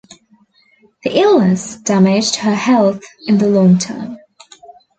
[1.03, 4.17] The illness damaged her health in the long term.